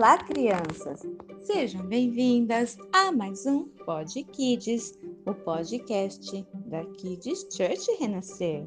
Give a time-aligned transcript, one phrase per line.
[0.00, 1.02] Olá, crianças!
[1.42, 8.66] Sejam bem-vindas a mais um Pod Kids, o podcast da Kids Church Renascer.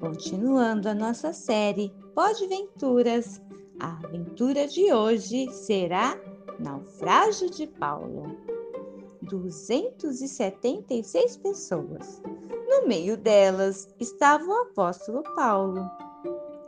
[0.00, 3.42] Continuando a nossa série Podventuras,
[3.80, 6.18] a aventura de hoje será
[6.58, 8.34] Naufrágio de Paulo.
[9.20, 12.22] 276 pessoas.
[12.66, 15.86] No meio delas estava o apóstolo Paulo.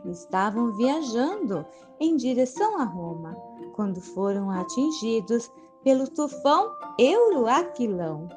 [0.05, 1.64] Estavam viajando
[1.99, 3.36] em direção a Roma
[3.75, 5.50] quando foram atingidos
[5.82, 8.29] pelo tufão Euroaquilão.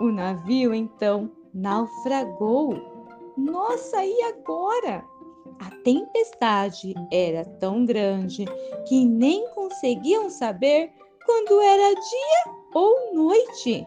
[0.00, 2.74] O navio então naufragou.
[3.36, 5.04] Nossa, e agora?
[5.60, 8.44] A tempestade era tão grande
[8.86, 10.92] que nem conseguiam saber
[11.24, 13.86] quando era dia ou noite.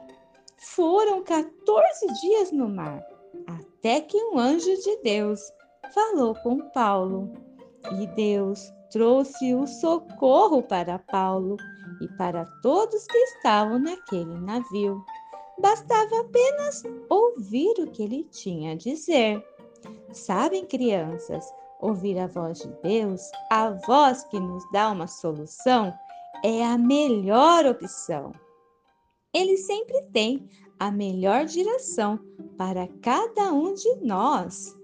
[0.57, 3.01] Foram 14 dias no mar,
[3.47, 5.41] até que um anjo de Deus
[5.93, 7.31] falou com Paulo.
[7.99, 11.57] E Deus trouxe o socorro para Paulo
[12.01, 15.03] e para todos que estavam naquele navio.
[15.59, 19.43] Bastava apenas ouvir o que ele tinha a dizer.
[20.11, 21.45] Sabem, crianças,
[21.79, 25.93] ouvir a voz de Deus, a voz que nos dá uma solução,
[26.43, 28.31] é a melhor opção.
[29.33, 30.49] Ele sempre tem
[30.79, 32.19] a melhor direção
[32.57, 34.75] para cada um de nós.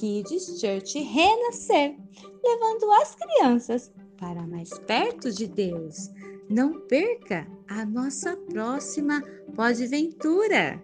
[0.00, 1.94] Kids Church renascer,
[2.42, 6.08] levando as crianças para mais perto de Deus.
[6.48, 9.22] Não perca a nossa próxima
[9.54, 10.82] pós-ventura!